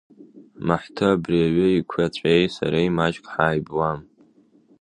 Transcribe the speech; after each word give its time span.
Маҳҭы, 0.67 1.07
абри 1.13 1.39
аҩы 1.47 1.67
еиқәаҵәеи 1.71 2.45
сареи 2.55 2.95
маҷк 2.97 3.25
ҳааибуам. 3.33 3.99